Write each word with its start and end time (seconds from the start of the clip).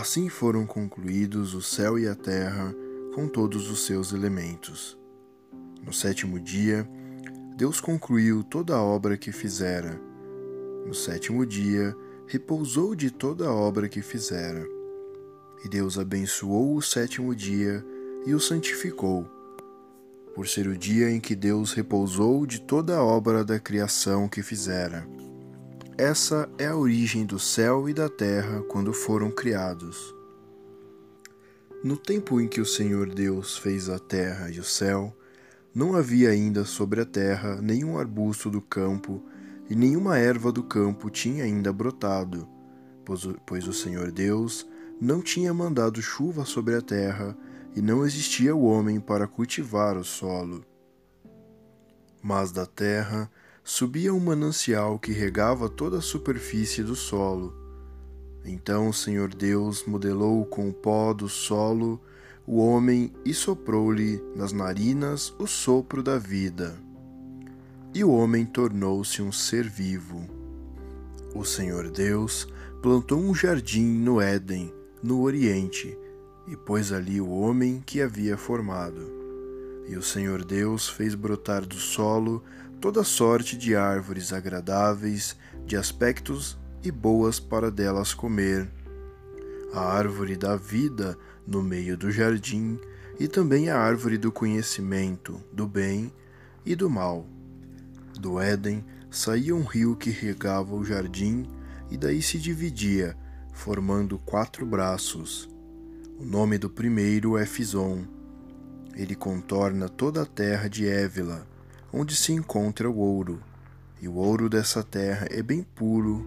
Assim 0.00 0.30
foram 0.30 0.64
concluídos 0.64 1.52
o 1.52 1.60
céu 1.60 1.98
e 1.98 2.08
a 2.08 2.14
terra 2.14 2.74
com 3.14 3.28
todos 3.28 3.70
os 3.70 3.84
seus 3.84 4.14
elementos. 4.14 4.98
No 5.84 5.92
sétimo 5.92 6.40
dia, 6.40 6.88
Deus 7.54 7.82
concluiu 7.82 8.42
toda 8.42 8.74
a 8.74 8.82
obra 8.82 9.18
que 9.18 9.30
fizera. 9.30 10.00
No 10.86 10.94
sétimo 10.94 11.44
dia, 11.44 11.94
repousou 12.26 12.94
de 12.94 13.10
toda 13.10 13.46
a 13.46 13.52
obra 13.52 13.90
que 13.90 14.00
fizera. 14.00 14.66
E 15.62 15.68
Deus 15.68 15.98
abençoou 15.98 16.76
o 16.76 16.80
sétimo 16.80 17.34
dia 17.34 17.84
e 18.24 18.32
o 18.32 18.40
santificou, 18.40 19.26
por 20.34 20.48
ser 20.48 20.66
o 20.66 20.78
dia 20.78 21.10
em 21.10 21.20
que 21.20 21.36
Deus 21.36 21.74
repousou 21.74 22.46
de 22.46 22.62
toda 22.62 22.96
a 22.96 23.04
obra 23.04 23.44
da 23.44 23.60
criação 23.60 24.30
que 24.30 24.42
fizera. 24.42 25.06
Essa 26.02 26.48
é 26.56 26.64
a 26.64 26.74
origem 26.74 27.26
do 27.26 27.38
céu 27.38 27.86
e 27.86 27.92
da 27.92 28.08
terra 28.08 28.62
quando 28.62 28.90
foram 28.90 29.30
criados. 29.30 30.14
No 31.84 31.94
tempo 31.94 32.40
em 32.40 32.48
que 32.48 32.58
o 32.58 32.64
Senhor 32.64 33.06
Deus 33.14 33.58
fez 33.58 33.90
a 33.90 33.98
terra 33.98 34.50
e 34.50 34.58
o 34.58 34.64
céu, 34.64 35.14
não 35.74 35.94
havia 35.94 36.30
ainda 36.30 36.64
sobre 36.64 37.02
a 37.02 37.04
terra 37.04 37.60
nenhum 37.60 37.98
arbusto 37.98 38.48
do 38.48 38.62
campo, 38.62 39.22
e 39.68 39.74
nenhuma 39.74 40.16
erva 40.16 40.50
do 40.50 40.62
campo 40.62 41.10
tinha 41.10 41.44
ainda 41.44 41.70
brotado, 41.70 42.48
pois 43.44 43.68
o, 43.68 43.72
Senhor 43.74 44.10
Deus 44.10 44.66
não 44.98 45.20
tinha 45.20 45.52
mandado 45.52 46.00
chuva 46.00 46.46
sobre 46.46 46.76
a 46.76 46.80
terra, 46.80 47.36
e 47.76 47.82
não 47.82 48.06
existia 48.06 48.56
o 48.56 48.64
homem 48.64 48.98
para 48.98 49.28
cultivar 49.28 49.98
o 49.98 50.04
solo. 50.04 50.64
Mas 52.22 52.52
da 52.52 52.64
terra 52.64 53.30
subia 53.72 54.12
um 54.12 54.18
manancial 54.18 54.98
que 54.98 55.12
regava 55.12 55.68
toda 55.68 55.98
a 55.98 56.02
superfície 56.02 56.82
do 56.82 56.96
solo. 56.96 57.54
Então 58.44 58.88
o 58.88 58.92
Senhor 58.92 59.32
Deus 59.32 59.84
modelou 59.86 60.44
com 60.44 60.68
o 60.68 60.72
pó 60.72 61.14
do 61.14 61.28
solo 61.28 62.00
o 62.44 62.58
homem 62.58 63.12
e 63.24 63.32
soprou-lhe 63.32 64.20
nas 64.34 64.52
narinas 64.52 65.32
o 65.38 65.46
sopro 65.46 66.02
da 66.02 66.18
vida. 66.18 66.76
E 67.94 68.02
o 68.02 68.10
homem 68.10 68.44
tornou-se 68.44 69.22
um 69.22 69.30
ser 69.30 69.68
vivo. 69.68 70.28
O 71.32 71.44
Senhor 71.44 71.92
Deus 71.92 72.48
plantou 72.82 73.20
um 73.20 73.32
jardim 73.32 73.86
no 73.86 74.20
Éden, 74.20 74.74
no 75.00 75.22
Oriente, 75.22 75.96
e 76.48 76.56
pôs 76.56 76.90
ali 76.90 77.20
o 77.20 77.30
homem 77.30 77.80
que 77.86 78.02
havia 78.02 78.36
formado. 78.36 79.00
E 79.86 79.96
o 79.96 80.02
Senhor 80.02 80.44
Deus 80.44 80.88
fez 80.88 81.14
brotar 81.14 81.64
do 81.64 81.76
solo 81.76 82.42
toda 82.80 83.04
sorte 83.04 83.58
de 83.58 83.76
árvores 83.76 84.32
agradáveis 84.32 85.36
de 85.66 85.76
aspectos 85.76 86.58
e 86.82 86.90
boas 86.90 87.38
para 87.38 87.70
delas 87.70 88.14
comer. 88.14 88.70
A 89.74 89.80
árvore 89.80 90.34
da 90.34 90.56
vida 90.56 91.16
no 91.46 91.62
meio 91.62 91.96
do 91.96 92.10
jardim, 92.10 92.80
e 93.18 93.28
também 93.28 93.68
a 93.68 93.78
árvore 93.78 94.16
do 94.16 94.32
conhecimento 94.32 95.42
do 95.52 95.68
bem 95.68 96.10
e 96.64 96.74
do 96.74 96.88
mal. 96.88 97.26
Do 98.18 98.40
Éden 98.40 98.82
saía 99.10 99.54
um 99.54 99.62
rio 99.62 99.94
que 99.94 100.08
regava 100.08 100.74
o 100.74 100.82
jardim, 100.82 101.46
e 101.90 101.98
daí 101.98 102.22
se 102.22 102.38
dividia, 102.38 103.14
formando 103.52 104.18
quatro 104.18 104.64
braços. 104.64 105.50
O 106.18 106.24
nome 106.24 106.56
do 106.56 106.70
primeiro 106.70 107.36
é 107.36 107.44
Fison. 107.44 108.06
Ele 108.94 109.14
contorna 109.14 109.88
toda 109.88 110.22
a 110.22 110.26
terra 110.26 110.68
de 110.68 110.86
Évila, 110.86 111.46
onde 111.92 112.14
se 112.14 112.32
encontra 112.32 112.88
o 112.88 112.96
ouro, 112.96 113.40
e 114.00 114.08
o 114.08 114.14
ouro 114.14 114.48
dessa 114.48 114.82
terra 114.82 115.26
é 115.30 115.42
bem 115.42 115.62
puro, 115.62 116.24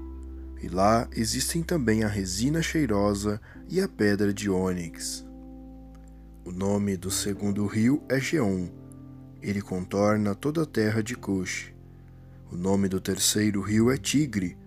e 0.62 0.68
lá 0.68 1.08
existem 1.16 1.64
também 1.64 2.04
a 2.04 2.08
resina 2.08 2.62
cheirosa 2.62 3.42
e 3.70 3.82
a 3.82 3.88
pedra 3.88 4.34
de 4.34 4.50
ônix. 4.50 5.26
O 6.46 6.52
nome 6.52 6.98
do 6.98 7.10
segundo 7.10 7.66
rio 7.66 8.04
é 8.10 8.20
Geon. 8.20 8.68
Ele 9.42 9.62
contorna 9.62 10.36
toda 10.36 10.64
a 10.64 10.66
terra 10.66 11.02
de 11.02 11.16
Cush. 11.16 11.74
O 12.52 12.56
nome 12.56 12.88
do 12.88 13.00
terceiro 13.00 13.62
rio 13.62 13.90
é 13.90 13.98
Tigre. 13.98 14.58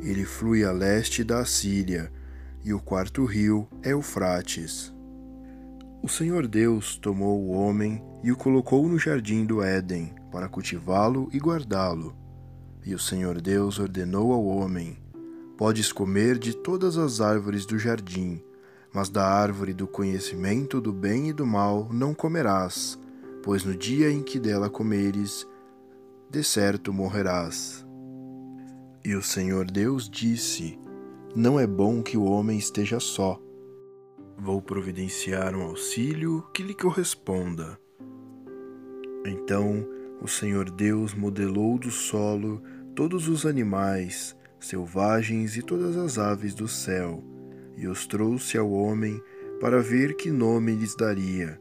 Ele 0.00 0.24
flui 0.24 0.64
a 0.64 0.72
leste 0.72 1.22
da 1.22 1.40
Assíria. 1.40 2.10
E 2.64 2.72
o 2.72 2.80
quarto 2.80 3.24
rio 3.24 3.68
é 3.82 3.92
Eufrates. 3.92 4.92
O 6.02 6.08
Senhor 6.08 6.46
Deus 6.46 6.96
tomou 6.96 7.40
o 7.40 7.50
homem 7.50 8.02
e 8.22 8.32
o 8.32 8.36
colocou 8.36 8.88
no 8.88 8.98
jardim 8.98 9.44
do 9.44 9.62
Éden 9.62 10.14
para 10.36 10.50
cultivá-lo 10.50 11.30
e 11.32 11.38
guardá-lo. 11.38 12.14
E 12.84 12.94
o 12.94 12.98
Senhor 12.98 13.40
Deus 13.40 13.78
ordenou 13.78 14.34
ao 14.34 14.44
homem: 14.44 14.98
Podes 15.56 15.90
comer 15.90 16.38
de 16.38 16.54
todas 16.54 16.98
as 16.98 17.22
árvores 17.22 17.64
do 17.64 17.78
jardim, 17.78 18.42
mas 18.92 19.08
da 19.08 19.26
árvore 19.26 19.72
do 19.72 19.86
conhecimento 19.86 20.78
do 20.78 20.92
bem 20.92 21.30
e 21.30 21.32
do 21.32 21.46
mal 21.46 21.88
não 21.90 22.12
comerás, 22.12 22.98
pois 23.42 23.64
no 23.64 23.74
dia 23.74 24.10
em 24.10 24.22
que 24.22 24.38
dela 24.38 24.68
comeres, 24.68 25.48
de 26.28 26.44
certo 26.44 26.92
morrerás. 26.92 27.82
E 29.02 29.14
o 29.14 29.22
Senhor 29.22 29.70
Deus 29.70 30.06
disse: 30.06 30.78
Não 31.34 31.58
é 31.58 31.66
bom 31.66 32.02
que 32.02 32.18
o 32.18 32.24
homem 32.24 32.58
esteja 32.58 33.00
só. 33.00 33.40
Vou 34.36 34.60
providenciar 34.60 35.56
um 35.56 35.62
auxílio 35.62 36.46
que 36.52 36.62
lhe 36.62 36.74
corresponda. 36.74 37.80
Então 39.24 39.95
o 40.20 40.28
Senhor 40.28 40.70
Deus 40.70 41.14
modelou 41.14 41.78
do 41.78 41.90
solo 41.90 42.62
todos 42.94 43.28
os 43.28 43.44
animais 43.44 44.36
selvagens 44.58 45.56
e 45.56 45.62
todas 45.62 45.96
as 45.96 46.18
aves 46.18 46.54
do 46.54 46.66
céu, 46.66 47.22
e 47.76 47.86
os 47.86 48.06
trouxe 48.06 48.58
ao 48.58 48.70
homem 48.70 49.22
para 49.60 49.80
ver 49.80 50.16
que 50.16 50.30
nome 50.30 50.74
lhes 50.74 50.96
daria. 50.96 51.60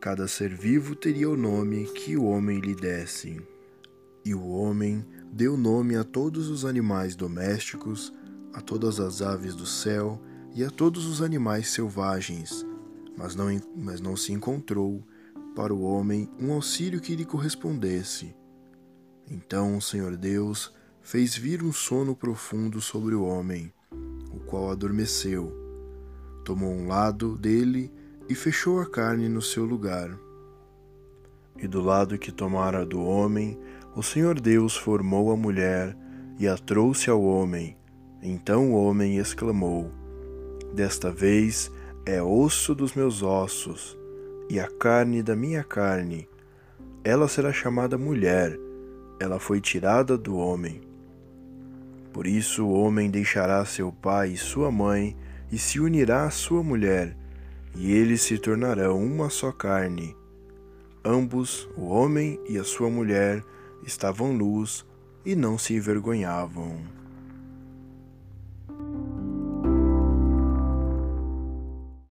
Cada 0.00 0.26
ser 0.26 0.54
vivo 0.54 0.96
teria 0.96 1.28
o 1.28 1.36
nome 1.36 1.84
que 1.84 2.16
o 2.16 2.24
homem 2.24 2.58
lhe 2.58 2.74
desse. 2.74 3.40
E 4.24 4.34
o 4.34 4.48
homem 4.48 5.04
deu 5.30 5.56
nome 5.56 5.96
a 5.96 6.04
todos 6.04 6.48
os 6.48 6.64
animais 6.64 7.14
domésticos, 7.14 8.12
a 8.52 8.60
todas 8.60 8.98
as 8.98 9.22
aves 9.22 9.54
do 9.54 9.66
céu 9.66 10.20
e 10.54 10.64
a 10.64 10.70
todos 10.70 11.06
os 11.06 11.22
animais 11.22 11.68
selvagens, 11.68 12.66
mas 13.16 13.36
não, 13.36 13.46
mas 13.76 14.00
não 14.00 14.16
se 14.16 14.32
encontrou 14.32 15.04
para 15.54 15.74
o 15.74 15.82
homem 15.82 16.28
um 16.38 16.52
auxílio 16.52 17.00
que 17.00 17.16
lhe 17.16 17.24
correspondesse. 17.24 18.34
Então 19.28 19.76
o 19.76 19.82
Senhor 19.82 20.16
Deus 20.16 20.72
fez 21.00 21.36
vir 21.36 21.62
um 21.62 21.72
sono 21.72 22.14
profundo 22.14 22.80
sobre 22.80 23.14
o 23.14 23.24
homem, 23.24 23.72
o 24.32 24.40
qual 24.40 24.70
adormeceu. 24.70 25.52
Tomou 26.44 26.72
um 26.72 26.86
lado 26.86 27.36
dele 27.36 27.92
e 28.28 28.34
fechou 28.34 28.80
a 28.80 28.88
carne 28.88 29.28
no 29.28 29.42
seu 29.42 29.64
lugar. 29.64 30.16
E 31.56 31.66
do 31.66 31.80
lado 31.80 32.18
que 32.18 32.32
tomara 32.32 32.86
do 32.86 33.02
homem, 33.02 33.58
o 33.94 34.02
Senhor 34.02 34.40
Deus 34.40 34.76
formou 34.76 35.30
a 35.30 35.36
mulher 35.36 35.96
e 36.38 36.48
a 36.48 36.56
trouxe 36.56 37.10
ao 37.10 37.22
homem. 37.22 37.76
Então 38.22 38.72
o 38.72 38.74
homem 38.74 39.18
exclamou: 39.18 39.90
Desta 40.74 41.10
vez 41.10 41.70
é 42.06 42.22
osso 42.22 42.74
dos 42.74 42.94
meus 42.94 43.22
ossos 43.22 43.99
e 44.50 44.58
a 44.58 44.66
carne 44.66 45.22
da 45.22 45.36
minha 45.36 45.62
carne. 45.62 46.28
Ela 47.04 47.28
será 47.28 47.52
chamada 47.52 47.96
mulher, 47.96 48.58
ela 49.20 49.38
foi 49.38 49.60
tirada 49.60 50.18
do 50.18 50.36
homem. 50.36 50.80
Por 52.12 52.26
isso 52.26 52.66
o 52.66 52.72
homem 52.72 53.08
deixará 53.08 53.64
seu 53.64 53.92
pai 53.92 54.30
e 54.30 54.36
sua 54.36 54.72
mãe 54.72 55.16
e 55.52 55.56
se 55.56 55.78
unirá 55.78 56.24
à 56.24 56.30
sua 56.30 56.64
mulher, 56.64 57.16
e 57.76 57.92
eles 57.92 58.22
se 58.22 58.38
tornarão 58.38 59.00
uma 59.00 59.30
só 59.30 59.52
carne. 59.52 60.16
Ambos, 61.04 61.68
o 61.76 61.86
homem 61.86 62.38
e 62.48 62.58
a 62.58 62.64
sua 62.64 62.90
mulher, 62.90 63.44
estavam 63.86 64.32
nus 64.32 64.84
e 65.24 65.36
não 65.36 65.56
se 65.56 65.74
envergonhavam. 65.74 66.99